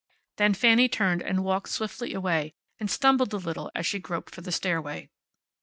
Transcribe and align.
Then 0.37 0.55
Fanny 0.55 0.89
turned 0.89 1.21
and 1.21 1.43
walked 1.43 1.69
swiftly 1.69 2.15
away, 2.15 2.55
and 2.79 2.89
stumbled 2.89 3.33
a 3.33 3.37
little 3.37 3.69
as 3.75 3.85
she 3.85 3.99
groped 3.99 4.33
for 4.33 4.41
the 4.41 4.51
stairway. 4.51 5.11